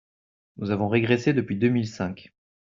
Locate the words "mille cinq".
1.69-2.33